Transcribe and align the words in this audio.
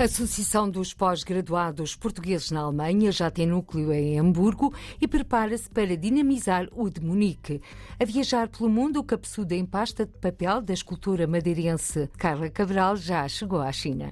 A 0.00 0.04
Associação 0.04 0.70
dos 0.70 0.94
Pós-Graduados 0.94 1.94
Portugueses 1.94 2.50
na 2.50 2.60
Alemanha 2.60 3.12
já 3.12 3.30
tem 3.30 3.46
núcleo 3.46 3.92
em 3.92 4.18
Hamburgo 4.18 4.72
e 4.98 5.06
prepara-se 5.06 5.68
para 5.68 5.94
dinamizar 5.94 6.66
o 6.72 6.88
de 6.88 7.02
Munique. 7.02 7.60
A 8.00 8.04
viajar 8.06 8.48
pelo 8.48 8.70
mundo, 8.70 9.00
o 9.00 9.04
cabeçudo 9.04 9.52
em 9.52 9.66
pasta 9.66 10.06
de 10.06 10.12
papel 10.12 10.62
da 10.62 10.72
escultura 10.72 11.26
madeirense 11.26 12.08
Carla 12.16 12.48
Cabral 12.48 12.96
já 12.96 13.28
chegou 13.28 13.60
à 13.60 13.70
China. 13.72 14.10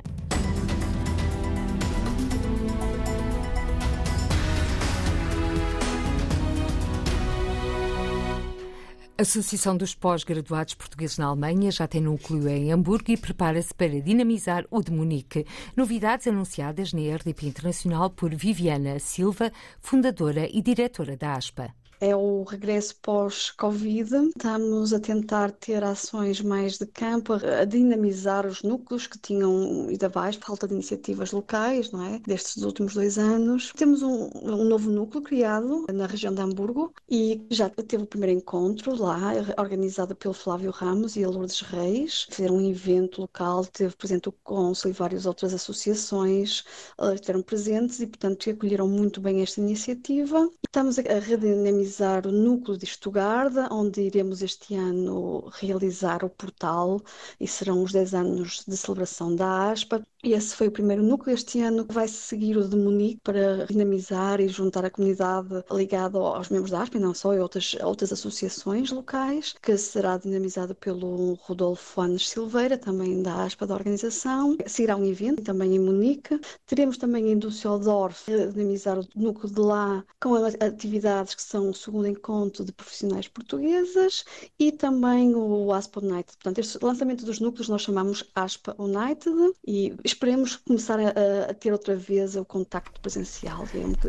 A 9.21 9.23
Associação 9.23 9.77
dos 9.77 9.97
Pós-Graduados 9.97 10.75
Portugueses 10.75 11.19
na 11.19 11.27
Alemanha 11.27 11.73
já 11.73 11.89
tem 11.89 12.01
núcleo 12.01 12.49
em 12.49 12.71
Hamburgo 12.71 13.11
e 13.11 13.17
prepara-se 13.17 13.75
para 13.75 14.01
dinamizar 14.01 14.65
o 14.71 14.81
de 14.81 14.93
Munique. 14.93 15.45
Novidades 15.77 16.29
anunciadas 16.29 16.93
na 16.93 17.01
RDP 17.17 17.49
Internacional 17.49 18.11
por 18.11 18.33
Viviana 18.33 19.01
Silva, 19.01 19.51
fundadora 19.81 20.49
e 20.49 20.63
diretora 20.63 21.17
da 21.17 21.35
ASPA 21.35 21.75
é 22.01 22.15
o 22.15 22.45
regresso 22.45 22.95
pós-Covid. 23.03 24.29
Estamos 24.29 24.93
a 24.93 25.01
tentar 25.01 25.51
ter 25.53 25.83
ações 25.83 26.41
mais 26.41 26.79
de 26.79 26.87
campo, 26.87 27.35
a 27.35 27.65
dinamizar 27.65 28.47
os 28.47 28.63
núcleos 28.63 29.07
que 29.07 29.19
tinham 29.19 29.91
ido 29.91 30.07
abaixo, 30.07 30.39
falta 30.41 30.67
de 30.67 30.75
iniciativas 30.75 31.33
locais, 31.33 31.91
não 31.91 32.05
é? 32.05 32.21
Destes 32.21 32.63
últimos 32.63 32.95
dois 32.95 33.19
anos. 33.19 33.73
Temos 33.77 34.03
um, 34.03 34.31
um 34.35 34.65
novo 34.65 34.91
núcleo 34.91 35.23
criado 35.23 35.87
na 35.93 36.07
região 36.07 36.33
de 36.33 36.41
Hamburgo 36.41 36.93
e 37.09 37.45
já 37.51 37.69
teve 37.69 38.05
o 38.05 38.07
primeiro 38.07 38.39
encontro 38.39 38.95
lá, 38.95 39.33
organizado 39.59 40.15
pelo 40.15 40.35
Flávio 40.35 40.71
Ramos 40.71 41.17
e 41.17 41.25
a 41.25 41.29
Lourdes 41.29 41.61
Reis. 41.61 42.27
Fizeram 42.31 42.57
um 42.57 42.71
evento 42.71 43.21
local, 43.21 43.65
teve 43.67 43.97
presente 43.97 44.29
o 44.29 44.33
Consul 44.45 44.91
e 44.91 44.95
várias 44.95 45.27
outras 45.27 45.53
associações 45.53 46.65
uh, 46.99 47.13
estiveram 47.13 47.43
presentes 47.43 48.01
e, 48.01 48.07
portanto, 48.07 48.49
acolheram 48.51 48.87
muito 48.89 49.21
bem 49.21 49.43
esta 49.43 49.61
iniciativa. 49.61 50.49
Estamos 50.67 50.99
a 50.99 51.03
redinamizar 51.03 51.88
realizar 51.89 52.27
o 52.27 52.33
núcleo 52.33 52.77
de 52.77 52.85
Estugarda, 52.85 53.69
onde 53.73 54.03
iremos 54.03 54.43
este 54.43 54.75
ano 54.75 55.51
realizar 55.55 56.23
o 56.23 56.29
portal 56.29 57.01
e 57.41 57.49
serão 57.49 57.83
os 57.83 57.93
10 57.93 58.15
anos 58.15 58.65
de 58.69 58.77
celebração 58.77 59.35
da 59.35 59.71
ASPA. 59.71 60.05
Esse 60.23 60.55
foi 60.55 60.69
o 60.69 60.73
primeiro 60.73 61.03
núcleo. 61.03 61.33
Este 61.33 61.61
ano 61.61 61.87
vai 61.89 62.07
seguir 62.09 62.57
o 62.57 62.69
de 62.69 62.77
Munique 62.77 63.21
para 63.23 63.65
dinamizar 63.67 64.41
e 64.41 64.49
juntar 64.49 64.85
a 64.85 64.91
comunidade 64.91 65.65
ligada 65.71 66.19
aos 66.19 66.49
membros 66.51 66.73
da 66.73 66.83
ASPA, 66.83 66.99
e 66.99 67.01
não 67.01 67.15
só, 67.15 67.35
e 67.35 67.39
outras, 67.39 67.75
outras 67.83 68.13
associações 68.13 68.91
locais, 68.91 69.55
que 69.63 69.77
será 69.79 70.19
dinamizado 70.19 70.75
pelo 70.75 71.35
Rodolfo 71.35 72.01
Anes 72.01 72.29
Silveira, 72.29 72.77
também 72.77 73.23
da 73.23 73.45
ASPA 73.45 73.67
da 73.67 73.75
organização. 73.75 74.57
Seguirá 74.67 74.97
um 74.97 75.05
evento 75.05 75.43
também 75.43 75.77
em 75.77 75.79
Munique. 75.79 76.39
Teremos 76.67 76.99
também 76.99 77.31
em 77.31 77.39
Düsseldorf 77.39 78.27
dinamizar 78.53 78.99
o 78.99 79.07
núcleo 79.15 79.53
de 79.53 79.61
lá 79.61 80.05
com 80.21 80.35
atividades 80.35 81.35
que 81.35 81.43
são 81.43 81.73
segundo 81.79 82.07
encontro 82.07 82.65
de 82.65 82.73
profissionais 82.73 83.29
portuguesas 83.29 84.25
e 84.59 84.73
também 84.73 85.35
o 85.35 85.73
ASPA 85.73 86.01
United. 86.01 86.37
Portanto, 86.37 86.59
este 86.59 86.79
lançamento 86.83 87.25
dos 87.25 87.41
núcleos 87.41 87.69
nós 87.69 87.83
chamamos 87.83 88.25
ASPA 88.35 88.75
United 88.79 89.55
e 89.67 89.95
esperemos 90.05 90.57
começar 90.57 90.99
a, 91.01 91.51
a 91.51 91.55
ter 91.55 91.73
outra 91.73 91.97
vez 91.97 92.37
o 92.37 92.45
contacto 92.45 93.01
presencial. 93.01 93.65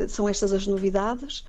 São 0.08 0.28
estas 0.28 0.53
as 0.53 0.67
novidades. 0.67 1.44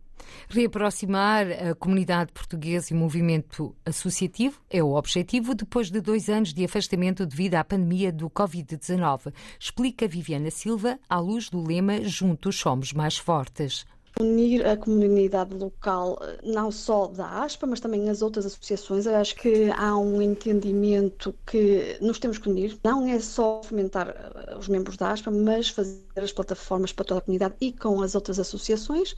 Reaproximar 0.48 1.47
a 1.51 1.75
comunidade 1.75 2.33
portuguesa 2.33 2.93
e 2.93 2.97
o 2.97 2.98
movimento 2.98 3.75
associativo 3.85 4.61
é 4.69 4.83
o 4.83 4.95
objetivo 4.95 5.55
depois 5.55 5.91
de 5.91 6.01
dois 6.01 6.29
anos 6.29 6.53
de 6.53 6.65
afastamento 6.65 7.27
devido 7.27 7.55
à 7.55 7.65
pandemia 7.65 8.13
do 8.13 8.29
Covid-19, 8.29 9.33
explica 9.59 10.09
Viviana 10.09 10.51
Silva 10.51 10.98
à 11.09 11.19
luz 11.19 11.48
do 11.48 11.63
lema 11.63 12.03
Juntos 12.03 12.59
Somos 12.59 12.92
Mais 12.92 13.17
Fortes 13.17 13.85
unir 14.19 14.67
a 14.67 14.77
comunidade 14.77 15.55
local, 15.55 16.19
não 16.43 16.71
só 16.71 17.07
da 17.07 17.43
ASPA, 17.43 17.67
mas 17.67 17.81
também 17.81 18.09
as 18.09 18.23
outras 18.23 18.47
associações. 18.47 19.07
Eu 19.07 19.17
acho 19.17 19.37
que 19.37 19.71
há 19.77 19.97
um 19.97 20.21
entendimento 20.21 21.35
que 21.47 21.97
nos 22.01 22.19
temos 22.19 22.39
que 22.39 22.48
unir. 22.48 22.79
Não 22.83 23.07
é 23.07 23.19
só 23.21 23.63
fomentar 23.63 24.09
eh, 24.09 24.57
os 24.57 24.69
membros 24.69 24.97
da 24.97 25.11
ASPA, 25.11 25.31
mas 25.31 25.69
fazer 25.69 26.01
as 26.23 26.33
plataformas 26.33 26.92
para 26.92 27.05
toda 27.05 27.19
a 27.19 27.23
comunidade 27.23 27.55
e 27.61 27.73
com 27.73 28.03
as 28.03 28.14
outras 28.14 28.39
associações 28.39 29.14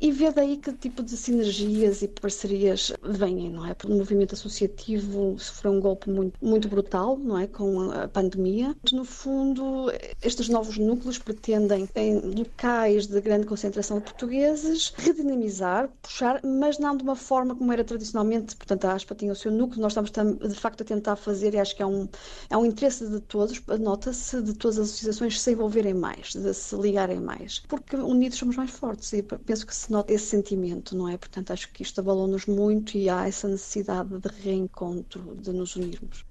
e 0.00 0.12
ver 0.12 0.32
daí 0.32 0.56
que 0.56 0.72
tipo 0.72 1.02
de 1.02 1.16
sinergias 1.16 2.02
e 2.02 2.08
parcerias 2.08 2.92
vêm, 3.02 3.50
não 3.50 3.66
é? 3.66 3.74
Porque 3.74 3.92
o 3.92 3.96
movimento 3.96 4.34
associativo 4.34 5.36
sofreu 5.38 5.72
um 5.72 5.80
golpe 5.80 6.10
muito, 6.10 6.38
muito 6.44 6.68
brutal, 6.68 7.16
não 7.16 7.38
é? 7.38 7.46
Com 7.46 7.90
a 7.90 8.08
pandemia. 8.08 8.76
No 8.92 9.04
fundo, 9.04 9.90
estes 10.22 10.48
novos 10.48 10.78
núcleos 10.78 11.18
pretendem, 11.18 11.88
em 11.94 12.20
locais 12.20 13.06
de 13.06 13.20
grande 13.20 13.46
concentração 13.46 13.98
de 13.98 14.04
portugueses, 14.04 14.92
redinamizar, 14.96 15.88
puxar, 16.02 16.40
mas 16.44 16.78
não 16.78 16.96
de 16.96 17.02
uma 17.02 17.16
forma 17.16 17.54
como 17.54 17.72
era 17.72 17.84
tradicionalmente. 17.84 18.56
Portanto, 18.56 18.84
a 18.86 18.92
ASPA 18.92 19.14
tinha 19.14 19.32
o 19.32 19.36
seu 19.36 19.50
núcleo, 19.50 19.80
nós 19.80 19.92
estamos 19.92 20.10
de 20.10 20.54
facto 20.54 20.82
a 20.82 20.84
tentar 20.84 21.16
fazer, 21.16 21.54
e 21.54 21.58
acho 21.58 21.74
que 21.76 21.82
é 21.82 21.86
um, 21.86 22.08
é 22.50 22.56
um 22.56 22.64
interesse 22.64 23.06
de 23.08 23.20
todos, 23.20 23.60
nota-se, 23.80 24.40
de 24.42 24.54
todas 24.54 24.78
as 24.78 24.88
associações 24.88 25.40
se 25.40 25.52
envolverem 25.52 25.94
mais, 25.94 26.34
se 26.54 26.74
ligarem 26.76 27.20
mais, 27.20 27.58
porque 27.60 27.96
unidos 27.96 28.38
somos 28.38 28.56
mais 28.56 28.70
fortes 28.70 29.12
e 29.12 29.22
penso 29.22 29.66
que 29.66 29.74
se 29.74 29.90
nota 29.90 30.12
esse 30.12 30.26
sentimento, 30.26 30.96
não 30.96 31.08
é? 31.08 31.16
Portanto, 31.16 31.52
acho 31.52 31.72
que 31.72 31.82
isto 31.82 32.00
abalou-nos 32.00 32.46
muito 32.46 32.96
e 32.96 33.08
há 33.08 33.26
essa 33.28 33.48
necessidade 33.48 34.18
de 34.18 34.28
reencontro, 34.28 35.36
de 35.36 35.52
nos 35.52 35.76
unirmos. 35.76 36.24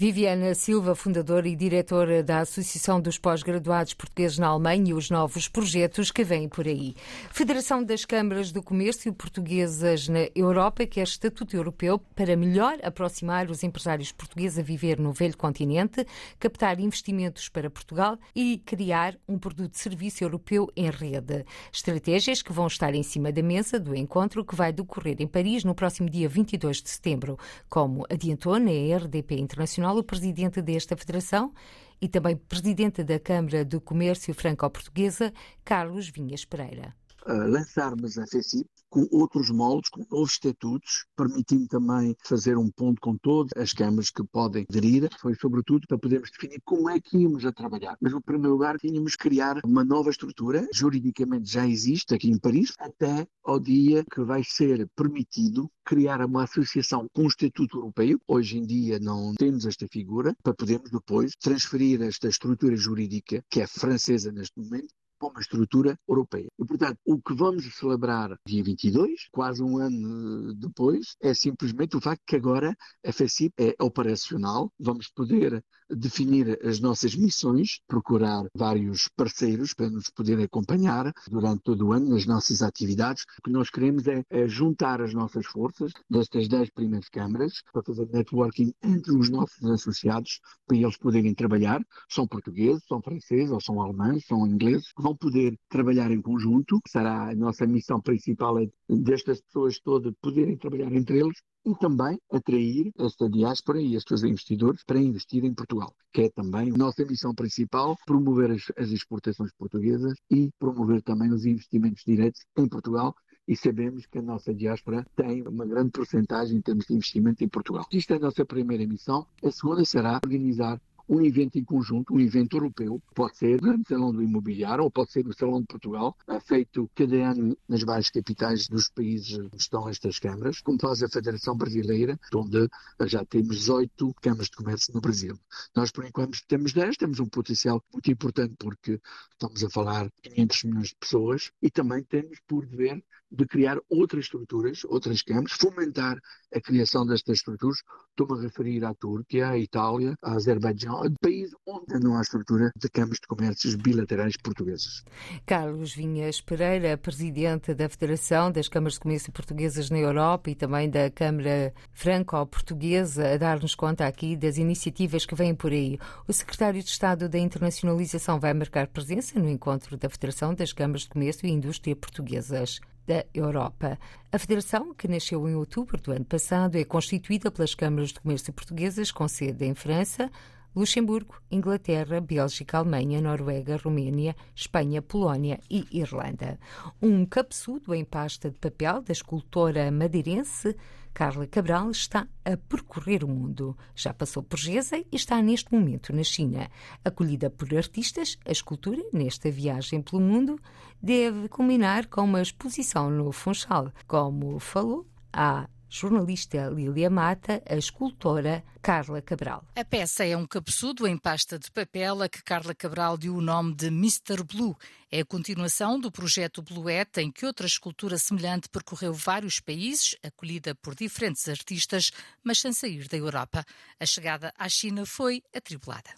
Viviana 0.00 0.54
Silva, 0.54 0.94
fundadora 0.94 1.46
e 1.46 1.54
diretora 1.54 2.22
da 2.22 2.38
Associação 2.38 2.98
dos 3.02 3.18
Pós-Graduados 3.18 3.92
Portugueses 3.92 4.38
na 4.38 4.46
Alemanha 4.46 4.92
e 4.92 4.94
os 4.94 5.10
novos 5.10 5.46
projetos 5.46 6.10
que 6.10 6.24
vêm 6.24 6.48
por 6.48 6.66
aí. 6.66 6.94
Federação 7.30 7.84
das 7.84 8.06
Câmaras 8.06 8.50
do 8.50 8.62
Comércio 8.62 9.12
Portuguesas 9.12 10.08
na 10.08 10.20
Europa 10.34 10.86
quer 10.86 11.02
estatuto 11.02 11.54
europeu 11.54 11.98
para 12.16 12.34
melhor 12.34 12.78
aproximar 12.82 13.50
os 13.50 13.62
empresários 13.62 14.10
portugueses 14.10 14.58
a 14.58 14.62
viver 14.62 14.98
no 14.98 15.12
velho 15.12 15.36
continente, 15.36 16.06
captar 16.38 16.80
investimentos 16.80 17.50
para 17.50 17.68
Portugal 17.68 18.18
e 18.34 18.56
criar 18.64 19.18
um 19.28 19.38
produto 19.38 19.72
de 19.72 19.78
serviço 19.80 20.24
europeu 20.24 20.72
em 20.74 20.88
rede. 20.88 21.44
Estratégias 21.70 22.40
que 22.40 22.54
vão 22.54 22.68
estar 22.68 22.94
em 22.94 23.02
cima 23.02 23.30
da 23.30 23.42
mesa 23.42 23.78
do 23.78 23.94
encontro 23.94 24.46
que 24.46 24.56
vai 24.56 24.72
decorrer 24.72 25.16
em 25.20 25.26
Paris 25.26 25.62
no 25.62 25.74
próximo 25.74 26.08
dia 26.08 26.26
22 26.26 26.80
de 26.80 26.88
setembro, 26.88 27.38
como 27.68 28.06
adiantou 28.08 28.58
na 28.58 28.70
RDP 28.96 29.34
Internacional 29.34 29.89
o 29.98 30.04
presidente 30.04 30.62
desta 30.62 30.96
federação 30.96 31.52
e 32.00 32.08
também 32.08 32.36
presidente 32.36 33.02
da 33.02 33.18
Câmara 33.18 33.64
do 33.64 33.80
Comércio 33.80 34.32
Franco-Portuguesa, 34.32 35.32
Carlos 35.64 36.08
Vinhas 36.08 36.44
Pereira. 36.44 36.94
Uh, 37.26 37.46
lançarmos 37.46 38.16
a 38.16 38.26
FECIP 38.26 38.68
com 38.90 39.08
outros 39.10 39.50
moldes, 39.50 39.88
com 39.88 40.04
novos 40.10 40.32
estatutos, 40.32 41.06
permitindo 41.16 41.68
também 41.68 42.14
fazer 42.24 42.58
um 42.58 42.70
ponto 42.70 43.00
com 43.00 43.16
todas 43.16 43.52
as 43.56 43.72
câmaras 43.72 44.10
que 44.10 44.24
podem 44.24 44.66
aderir, 44.68 45.08
foi 45.20 45.34
sobretudo 45.34 45.86
para 45.86 45.98
podermos 45.98 46.30
definir 46.30 46.60
como 46.64 46.90
é 46.90 47.00
que 47.00 47.16
íamos 47.16 47.46
a 47.46 47.52
trabalhar. 47.52 47.96
Mas, 48.00 48.12
no 48.12 48.20
primeiro 48.20 48.52
lugar, 48.52 48.76
tínhamos 48.78 49.16
que 49.16 49.30
criar 49.30 49.60
uma 49.64 49.84
nova 49.84 50.10
estrutura, 50.10 50.66
juridicamente 50.74 51.50
já 51.50 51.66
existe 51.66 52.14
aqui 52.14 52.28
em 52.28 52.38
Paris, 52.38 52.74
até 52.78 53.26
ao 53.44 53.60
dia 53.60 54.04
que 54.12 54.22
vai 54.22 54.42
ser 54.44 54.88
permitido 54.96 55.70
criar 55.84 56.24
uma 56.24 56.44
associação 56.44 57.06
com 57.12 57.24
o 57.24 57.28
Estatuto 57.28 57.78
Europeu. 57.78 58.20
Hoje 58.26 58.58
em 58.58 58.66
dia 58.66 58.98
não 58.98 59.34
temos 59.34 59.66
esta 59.66 59.86
figura, 59.88 60.34
para 60.42 60.54
podermos 60.54 60.90
depois 60.90 61.32
transferir 61.40 62.02
esta 62.02 62.28
estrutura 62.28 62.76
jurídica, 62.76 63.44
que 63.50 63.60
é 63.60 63.66
francesa 63.66 64.32
neste 64.32 64.58
momento, 64.58 64.92
para 65.20 65.28
uma 65.28 65.40
estrutura 65.40 65.98
europeia. 66.08 66.48
E, 66.58 66.64
portanto, 66.64 66.98
o 67.04 67.20
que 67.20 67.34
vamos 67.34 67.64
celebrar 67.76 68.34
dia 68.46 68.64
22, 68.64 69.28
quase 69.30 69.62
um 69.62 69.76
ano 69.76 70.54
depois, 70.54 71.14
é 71.20 71.34
simplesmente 71.34 71.96
o 71.96 72.00
facto 72.00 72.22
que 72.26 72.36
agora 72.36 72.74
a 73.04 73.12
FECIP 73.12 73.52
é 73.58 73.74
operacional, 73.80 74.72
vamos 74.78 75.08
poder 75.08 75.62
definir 75.90 76.58
as 76.64 76.80
nossas 76.80 77.14
missões, 77.14 77.80
procurar 77.86 78.44
vários 78.54 79.08
parceiros 79.16 79.74
para 79.74 79.90
nos 79.90 80.10
poderem 80.10 80.44
acompanhar 80.44 81.12
durante 81.28 81.62
todo 81.62 81.88
o 81.88 81.92
ano 81.92 82.10
nas 82.10 82.26
nossas 82.26 82.62
atividades. 82.62 83.24
O 83.38 83.42
que 83.42 83.50
nós 83.50 83.70
queremos 83.70 84.06
é, 84.06 84.22
é 84.30 84.48
juntar 84.48 85.00
as 85.00 85.14
nossas 85.14 85.46
forças 85.46 85.92
destas 86.08 86.48
10 86.48 86.70
primeiras 86.70 87.08
câmaras 87.08 87.62
para 87.72 87.82
fazer 87.82 88.08
networking 88.12 88.72
entre 88.82 89.16
os 89.16 89.28
nossos 89.28 89.64
associados, 89.64 90.40
para 90.66 90.76
eles 90.76 90.96
poderem 90.96 91.34
trabalhar. 91.34 91.80
São 92.08 92.26
portugueses, 92.26 92.84
são 92.86 93.02
franceses, 93.02 93.50
ou 93.50 93.60
são 93.60 93.80
alemães, 93.80 94.24
são 94.26 94.46
ingleses, 94.46 94.92
vão 94.98 95.16
poder 95.16 95.56
trabalhar 95.68 96.10
em 96.10 96.20
conjunto. 96.20 96.80
Será 96.86 97.30
a 97.30 97.34
nossa 97.34 97.66
missão 97.66 98.00
principal 98.00 98.58
é 98.58 98.68
destas 98.88 99.40
pessoas 99.40 99.78
todas 99.80 100.12
poderem 100.20 100.56
trabalhar 100.56 100.92
entre 100.92 101.18
eles 101.18 101.38
e 101.64 101.74
também 101.76 102.18
atrair 102.32 102.90
esta 102.98 103.28
diáspora 103.28 103.80
e 103.80 103.94
estes 103.94 104.22
investidores 104.22 104.82
para 104.84 104.98
investir 104.98 105.44
em 105.44 105.54
Portugal, 105.54 105.94
que 106.12 106.22
é 106.22 106.30
também 106.30 106.70
a 106.72 106.76
nossa 106.76 107.04
missão 107.04 107.34
principal, 107.34 107.96
promover 108.06 108.50
as, 108.50 108.72
as 108.76 108.90
exportações 108.90 109.52
portuguesas 109.58 110.14
e 110.30 110.50
promover 110.58 111.02
também 111.02 111.30
os 111.30 111.44
investimentos 111.44 112.02
diretos 112.04 112.42
em 112.56 112.68
Portugal 112.68 113.14
e 113.50 113.56
sabemos 113.56 114.06
que 114.06 114.18
a 114.18 114.22
nossa 114.22 114.54
diáspora 114.54 115.04
tem 115.16 115.42
uma 115.42 115.66
grande 115.66 115.90
porcentagem 115.90 116.58
em 116.58 116.60
termos 116.60 116.86
de 116.86 116.94
investimento 116.94 117.42
em 117.42 117.48
Portugal. 117.48 117.84
Isto 117.92 118.12
é 118.12 118.16
a 118.16 118.20
nossa 118.20 118.44
primeira 118.44 118.86
missão. 118.86 119.26
A 119.42 119.50
segunda 119.50 119.84
será 119.84 120.20
organizar 120.24 120.80
um 121.10 121.20
evento 121.20 121.58
em 121.58 121.64
conjunto, 121.64 122.14
um 122.14 122.20
evento 122.20 122.56
europeu, 122.56 123.02
pode 123.16 123.36
ser 123.36 123.56
o 123.56 123.60
Grande 123.60 123.82
Salão 123.88 124.12
do 124.12 124.22
Imobiliário 124.22 124.84
ou 124.84 124.90
pode 124.90 125.10
ser 125.10 125.26
o 125.26 125.34
Salão 125.34 125.60
de 125.60 125.66
Portugal, 125.66 126.16
feito 126.46 126.88
cada 126.94 127.16
ano 127.32 127.56
nas 127.68 127.82
várias 127.82 128.10
capitais 128.10 128.68
dos 128.68 128.88
países 128.88 129.36
onde 129.36 129.56
estão 129.56 129.88
estas 129.88 130.20
câmaras, 130.20 130.60
como 130.60 130.78
faz 130.80 131.02
a 131.02 131.08
Federação 131.08 131.56
Brasileira, 131.56 132.18
onde 132.32 132.68
já 133.06 133.24
temos 133.24 133.58
18 133.58 134.14
câmaras 134.22 134.46
de 134.46 134.56
comércio 134.56 134.94
no 134.94 135.00
Brasil. 135.00 135.36
Nós, 135.74 135.90
por 135.90 136.04
enquanto, 136.04 136.38
temos 136.46 136.72
10, 136.72 136.96
temos 136.96 137.18
um 137.18 137.26
potencial 137.26 137.82
muito 137.92 138.08
importante 138.08 138.54
porque 138.56 139.00
estamos 139.32 139.64
a 139.64 139.70
falar 139.70 140.04
de 140.04 140.30
500 140.30 140.64
milhões 140.64 140.88
de 140.88 140.96
pessoas 140.96 141.50
e 141.60 141.68
também 141.70 142.04
temos 142.04 142.38
por 142.46 142.64
dever 142.64 143.02
de 143.32 143.46
criar 143.46 143.78
outras 143.88 144.24
estruturas, 144.24 144.84
outras 144.84 145.22
câmaras, 145.22 145.52
fomentar 145.52 146.20
a 146.52 146.60
criação 146.60 147.06
destas 147.06 147.38
estruturas. 147.38 147.78
Estou-me 148.10 148.38
a 148.38 148.42
referir 148.42 148.84
à 148.84 148.92
Turquia, 148.92 149.50
à 149.50 149.58
Itália, 149.58 150.16
à 150.20 150.32
Azerbaijão, 150.32 150.99
a 151.02 151.10
países 151.20 151.54
onde 151.66 151.98
não 151.98 152.16
há 152.16 152.20
estrutura 152.20 152.70
de 152.76 152.88
câmaras 152.88 153.18
de 153.18 153.26
comércios 153.26 153.74
bilaterais 153.74 154.36
portuguesas. 154.36 155.02
Carlos 155.46 155.94
Vinhas 155.94 156.40
Pereira, 156.40 156.96
presidente 156.98 157.74
da 157.74 157.88
Federação 157.88 158.52
das 158.52 158.68
Câmaras 158.68 158.94
de 158.94 159.00
Comércio 159.00 159.32
Portuguesas 159.32 159.90
na 159.90 159.98
Europa 159.98 160.50
e 160.50 160.54
também 160.54 160.90
da 160.90 161.10
Câmara 161.10 161.72
Franco-Portuguesa, 161.92 163.34
a 163.34 163.36
dar-nos 163.36 163.74
conta 163.74 164.06
aqui 164.06 164.36
das 164.36 164.58
iniciativas 164.58 165.24
que 165.24 165.34
vêm 165.34 165.54
por 165.54 165.72
aí. 165.72 165.98
O 166.28 166.32
secretário 166.32 166.82
de 166.82 166.88
Estado 166.88 167.28
da 167.28 167.38
Internacionalização 167.38 168.38
vai 168.38 168.52
marcar 168.52 168.86
presença 168.88 169.38
no 169.38 169.48
encontro 169.48 169.96
da 169.96 170.08
Federação 170.08 170.54
das 170.54 170.72
Câmaras 170.72 171.02
de 171.02 171.08
Comércio 171.08 171.46
e 171.46 171.50
Indústria 171.50 171.96
Portuguesas 171.96 172.80
da 173.06 173.24
Europa. 173.34 173.98
A 174.30 174.38
Federação, 174.38 174.94
que 174.94 175.08
nasceu 175.08 175.48
em 175.48 175.54
outubro 175.54 176.00
do 176.00 176.12
ano 176.12 176.24
passado, 176.24 176.76
é 176.76 176.84
constituída 176.84 177.50
pelas 177.50 177.74
câmaras 177.74 178.10
de 178.10 178.20
comércio 178.20 178.52
portuguesas 178.52 179.10
com 179.10 179.26
sede 179.26 179.64
em 179.64 179.74
França, 179.74 180.30
Luxemburgo, 180.74 181.40
Inglaterra, 181.50 182.20
Bélgica, 182.20 182.78
Alemanha, 182.78 183.20
Noruega, 183.20 183.76
Roménia, 183.76 184.36
Espanha, 184.54 185.02
Polónia 185.02 185.58
e 185.68 185.86
Irlanda. 185.90 186.58
Um 187.00 187.24
cabeçudo 187.26 187.94
em 187.94 188.04
pasta 188.04 188.50
de 188.50 188.58
papel 188.58 189.02
da 189.02 189.12
escultora 189.12 189.90
madeirense 189.90 190.76
Carla 191.12 191.46
Cabral 191.46 191.90
está 191.90 192.26
a 192.44 192.56
percorrer 192.56 193.24
o 193.24 193.28
mundo. 193.28 193.76
Já 193.94 194.14
passou 194.14 194.42
por 194.42 194.58
Geza 194.58 194.98
e 194.98 195.06
está 195.12 195.42
neste 195.42 195.72
momento 195.72 196.14
na 196.14 196.22
China. 196.22 196.70
Acolhida 197.04 197.50
por 197.50 197.74
artistas, 197.74 198.38
a 198.44 198.52
escultura, 198.52 199.02
nesta 199.12 199.50
viagem 199.50 200.00
pelo 200.00 200.22
mundo, 200.22 200.58
deve 201.02 201.48
culminar 201.48 202.06
com 202.06 202.22
uma 202.22 202.40
exposição 202.40 203.10
no 203.10 203.32
Funchal, 203.32 203.92
como 204.06 204.58
falou 204.58 205.06
a 205.32 205.68
jornalista 205.90 206.68
Lília 206.68 207.10
Mata, 207.10 207.60
a 207.68 207.74
escultora 207.74 208.62
Carla 208.80 209.20
Cabral. 209.20 209.64
A 209.76 209.84
peça 209.84 210.24
é 210.24 210.36
um 210.36 210.46
cabeçudo 210.46 211.06
em 211.06 211.18
pasta 211.18 211.58
de 211.58 211.70
papel 211.70 212.22
a 212.22 212.28
que 212.28 212.42
Carla 212.44 212.74
Cabral 212.74 213.18
deu 213.18 213.34
o 213.34 213.40
nome 213.40 213.74
de 213.74 213.88
Mr. 213.88 214.44
Blue. 214.44 214.76
É 215.10 215.20
a 215.20 215.26
continuação 215.26 215.98
do 215.98 216.12
projeto 216.12 216.62
Bluette, 216.62 217.20
em 217.20 217.32
que 217.32 217.44
outra 217.44 217.66
escultura 217.66 218.16
semelhante 218.16 218.68
percorreu 218.68 219.12
vários 219.12 219.58
países, 219.58 220.16
acolhida 220.24 220.74
por 220.76 220.94
diferentes 220.94 221.48
artistas, 221.48 222.12
mas 222.44 222.60
sem 222.60 222.72
sair 222.72 223.08
da 223.08 223.16
Europa. 223.16 223.64
A 223.98 224.06
chegada 224.06 224.52
à 224.56 224.68
China 224.68 225.04
foi 225.04 225.42
atribulada. 225.54 226.10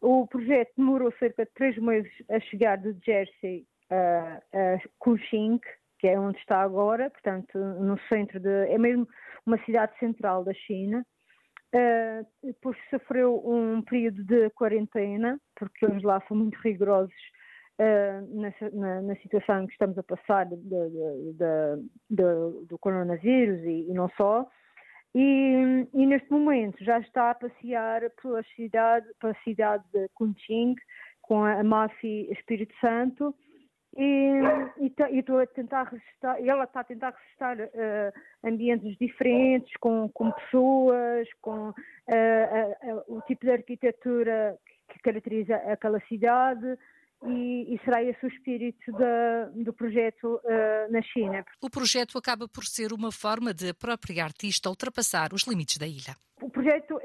O 0.00 0.26
projeto 0.26 0.72
demorou 0.76 1.12
cerca 1.18 1.44
de 1.44 1.50
três 1.54 1.76
meses 1.76 2.10
a 2.30 2.40
chegar 2.40 2.78
do 2.78 2.96
Jersey 3.04 3.66
a, 3.90 4.42
a 4.52 4.80
Kuching, 4.98 5.60
que 6.02 6.08
é 6.08 6.18
onde 6.18 6.36
está 6.38 6.60
agora, 6.60 7.08
portanto, 7.10 7.56
no 7.56 7.96
centro 8.12 8.40
de. 8.40 8.66
é 8.68 8.76
mesmo 8.76 9.06
uma 9.46 9.56
cidade 9.64 9.96
central 10.00 10.42
da 10.42 10.52
China. 10.52 11.06
Uh, 11.72 12.26
depois 12.42 12.76
sofreu 12.90 13.40
um 13.46 13.80
período 13.82 14.24
de 14.24 14.50
quarentena, 14.50 15.40
porque 15.54 15.84
eles 15.86 16.02
lá 16.02 16.20
são 16.26 16.36
muito 16.36 16.58
rigorosos 16.58 17.14
uh, 17.78 18.40
nessa, 18.40 18.68
na, 18.70 19.00
na, 19.00 19.16
situação 19.16 19.64
que 19.64 19.72
estamos 19.74 19.96
a 19.96 20.02
passar 20.02 20.44
de, 20.46 20.56
de, 20.56 21.38
de, 22.10 22.66
do 22.66 22.76
coronavírus 22.80 23.60
e, 23.60 23.88
e 23.88 23.94
não 23.94 24.08
só. 24.16 24.44
E, 25.14 25.86
e, 25.94 26.04
neste 26.04 26.30
momento 26.32 26.82
já 26.82 26.98
está 26.98 27.30
a 27.30 27.34
passear 27.34 28.10
pela 28.20 28.42
cidade, 28.56 29.06
pela 29.20 29.34
cidade 29.44 29.84
de 29.92 30.08
Kunching 30.14 30.74
com 31.22 31.44
a 31.44 31.62
máfia 31.62 32.32
Espírito 32.32 32.74
Santo 32.80 33.32
e, 33.96 35.18
estou 35.18 35.38
a 35.38 35.46
tentar 35.46 35.84
resistar, 35.84 36.36
ela 36.42 36.64
está 36.64 36.80
a 36.80 36.84
tentar 36.84 37.10
resistar 37.10 37.58
uh, 37.58 38.48
ambientes 38.48 38.96
diferentes, 38.98 39.72
com, 39.78 40.08
com 40.08 40.30
pessoas, 40.32 41.28
com 41.40 41.68
uh, 41.68 41.72
uh, 41.72 43.16
o 43.16 43.20
tipo 43.22 43.44
de 43.44 43.52
arquitetura 43.52 44.58
que 44.88 44.98
caracteriza 45.00 45.56
aquela 45.56 46.00
cidade. 46.08 46.78
E, 47.24 47.72
e 47.72 47.80
será 47.84 48.02
esse 48.02 48.26
o 48.26 48.28
espírito 48.28 48.90
da, 48.90 49.44
do 49.54 49.72
projeto 49.72 50.40
na 50.90 51.00
China. 51.02 51.44
O 51.62 51.70
projeto 51.70 52.18
acaba 52.18 52.48
por 52.48 52.64
ser 52.64 52.92
uma 52.92 53.12
forma 53.12 53.54
de 53.54 53.68
a 53.68 53.74
própria 53.74 54.24
artista 54.24 54.68
ultrapassar 54.68 55.32
os 55.32 55.46
limites 55.46 55.76
da 55.78 55.86
ilha. 55.86 56.16
O 56.40 56.50
projeto 56.50 57.00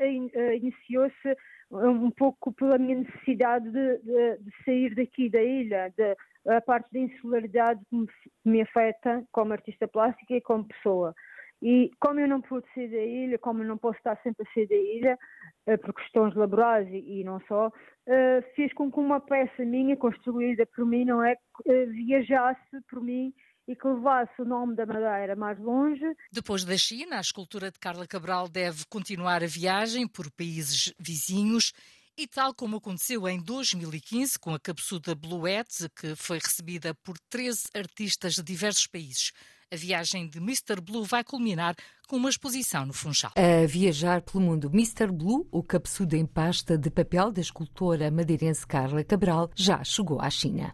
iniciou-se 0.55 1.37
um 1.71 2.11
pouco 2.11 2.51
pela 2.53 2.77
minha 2.77 2.99
necessidade 2.99 3.69
de, 3.69 3.97
de, 3.99 4.37
de, 4.37 4.51
sair 4.63 4.95
daqui 4.95 5.29
da 5.29 5.41
ilha, 5.41 5.93
de, 5.97 6.15
a 6.47 6.61
parte 6.61 6.91
da 6.91 6.99
insularidade 6.99 7.81
que 7.89 7.95
me, 7.95 8.07
me 8.45 8.61
afeta 8.61 9.23
como 9.31 9.53
artista 9.53 9.87
plástica 9.87 10.33
e 10.33 10.41
como 10.41 10.67
pessoa. 10.67 11.13
E 11.61 11.89
como 11.99 12.19
eu 12.19 12.27
não 12.27 12.39
pude 12.39 12.67
sair 12.73 12.89
da 12.89 13.03
ilha, 13.03 13.39
como 13.39 13.63
eu 13.63 13.67
não 13.67 13.77
posso 13.77 13.97
estar 13.97 14.15
sempre 14.21 14.45
a 14.47 14.53
sair 14.53 14.67
da 14.67 14.75
ilha, 14.75 15.19
eh, 15.65 15.77
por 15.77 15.93
questões 15.93 16.35
laborais 16.35 16.87
e, 16.91 17.23
não 17.23 17.41
só, 17.47 17.67
uh, 17.67 18.53
fiz 18.55 18.71
com 18.73 18.91
que 18.91 18.99
uma 18.99 19.19
peça 19.19 19.65
minha, 19.65 19.97
construída 19.97 20.67
por 20.67 20.85
mim, 20.85 21.03
não 21.03 21.23
é, 21.23 21.33
uh, 21.33 21.87
viajasse 21.89 22.81
por 22.89 23.01
mim 23.01 23.33
e 23.67 23.75
que 23.75 23.87
levasse 23.87 24.41
o 24.41 24.45
nome 24.45 24.75
da 24.75 24.85
Madeira 24.85 25.35
mais 25.35 25.59
longe. 25.59 26.05
Depois 26.31 26.63
da 26.63 26.77
China, 26.77 27.17
a 27.17 27.21
escultura 27.21 27.71
de 27.71 27.79
Carla 27.79 28.07
Cabral 28.07 28.47
deve 28.47 28.85
continuar 28.85 29.43
a 29.43 29.47
viagem 29.47 30.07
por 30.07 30.31
países 30.31 30.93
vizinhos 30.97 31.73
e 32.17 32.25
tal 32.25 32.53
como 32.53 32.77
aconteceu 32.77 33.27
em 33.27 33.39
2015 33.39 34.39
com 34.39 34.53
a 34.53 34.59
cabeçuda 34.59 35.13
Bluette, 35.13 35.87
que 35.89 36.15
foi 36.15 36.39
recebida 36.39 36.95
por 36.95 37.17
13 37.29 37.67
artistas 37.75 38.33
de 38.33 38.43
diversos 38.43 38.87
países. 38.87 39.31
A 39.69 39.75
viagem 39.75 40.29
de 40.29 40.37
Mr. 40.37 40.79
Blue 40.81 41.03
vai 41.03 41.25
culminar 41.25 41.75
com 42.07 42.15
uma 42.15 42.29
exposição 42.29 42.85
no 42.85 42.93
Funchal. 42.93 43.33
A 43.35 43.67
viajar 43.67 44.21
pelo 44.21 44.41
mundo, 44.41 44.71
Mr. 44.73 45.11
Blue, 45.11 45.45
o 45.51 45.61
cabeçudo 45.61 46.15
em 46.15 46.25
pasta 46.25 46.77
de 46.77 46.89
papel 46.89 47.33
da 47.33 47.41
escultora 47.41 48.09
madeirense 48.09 48.65
Carla 48.65 49.03
Cabral, 49.03 49.51
já 49.53 49.83
chegou 49.83 50.21
à 50.21 50.29
China. 50.29 50.73